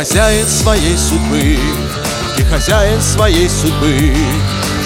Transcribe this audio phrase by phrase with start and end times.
[0.00, 1.58] хозяин своей судьбы,
[2.34, 4.14] ты хозяин своей судьбы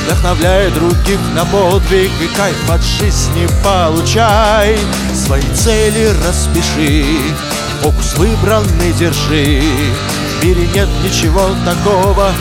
[0.05, 4.77] Вдохновляй других на подвиг и кайф от жизни получай.
[5.15, 7.07] Свои цели распиши,
[7.81, 9.63] фокус выбранный держи.
[10.41, 12.33] В мире нет ничего такого,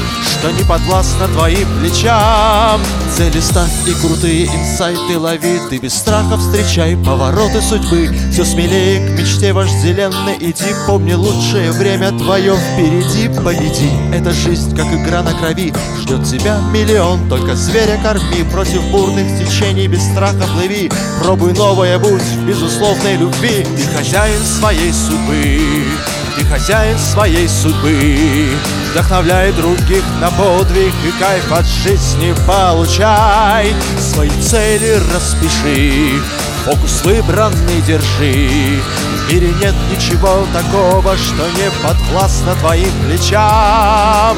[0.43, 2.81] что не подвластно твоим плечам.
[3.15, 5.57] Цели ставь и крутые инсайты лови.
[5.69, 8.13] Ты без страха встречай повороты судьбы.
[8.29, 10.75] Все смелее к мечте вожделенной иди.
[10.85, 13.29] Помни, лучшее время твое впереди.
[13.41, 18.43] Победи, эта жизнь как игра на крови Ждет тебя миллион, только зверя корми.
[18.51, 20.91] Против бурных течений без страха плыви.
[21.21, 23.65] Пробуй новое, будь безусловной любви.
[23.77, 25.85] Ты хозяин своей судьбы
[26.35, 28.49] ты хозяин своей судьбы
[28.91, 33.73] Вдохновляй других на подвиг И кайф от жизни получай.
[33.99, 36.21] Свои цели распиши
[36.65, 38.79] Фокус выбранный держи.
[39.27, 44.37] В мире нет ничего такого Что не подвластно твоим плечам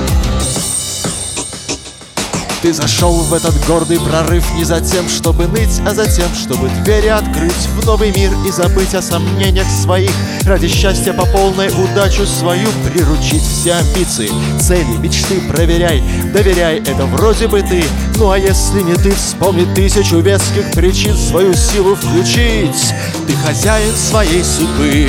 [2.66, 6.68] ты зашел в этот гордый прорыв не за тем, чтобы ныть, а за тем, чтобы
[6.84, 10.10] двери открыть в новый мир и забыть о сомнениях своих.
[10.46, 16.02] Ради счастья по полной удачу свою приручить все амбиции, цели, мечты проверяй,
[16.34, 17.84] доверяй, это вроде бы ты.
[18.16, 22.96] Ну а если не ты, вспомни тысячу веских причин свою силу включить.
[23.28, 25.08] Ты хозяин своей судьбы,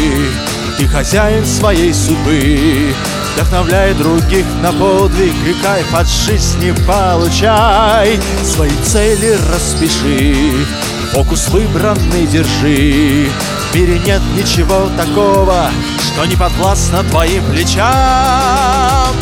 [0.77, 2.93] ты хозяин своей судьбы.
[3.37, 8.19] Вдохновляй других на подвиг и кайф от жизни получай.
[8.43, 10.67] Свои цели распиши,
[11.13, 13.29] фокус выбранный держи.
[13.71, 15.69] В мире нет ничего такого,
[16.01, 19.15] что не подвластно твоим плечам.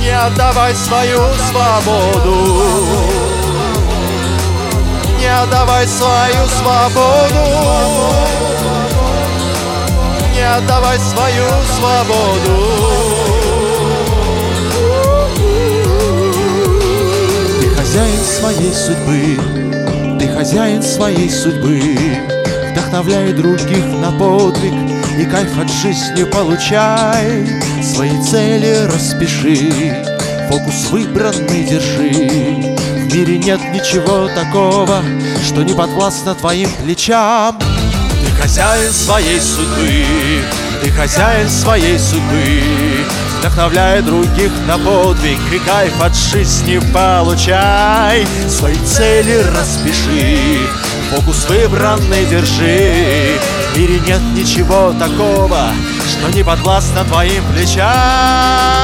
[0.00, 2.64] Не отдавай свою свободу.
[5.20, 8.35] Не отдавай свою свободу
[10.46, 11.44] отдавай свою
[11.76, 12.56] свободу.
[17.60, 21.98] Ты хозяин своей судьбы, ты хозяин своей судьбы.
[22.70, 24.74] Вдохновляй других на подвиг
[25.18, 27.46] и кайф от жизни получай.
[27.82, 30.04] Свои цели распиши,
[30.48, 32.76] фокус выбранный держи.
[33.08, 35.02] В мире нет ничего такого,
[35.46, 37.58] что не подвластно твоим плечам
[38.46, 40.04] хозяин своей судьбы,
[40.80, 42.62] ты хозяин своей судьбы,
[43.40, 48.24] Вдохновляя других на подвиг и кайф от жизни получай.
[48.48, 50.60] Свои цели распиши,
[51.10, 53.38] фокус выбранный держи.
[53.72, 55.72] В мире нет ничего такого,
[56.08, 58.75] что не подвластно твоим плечам.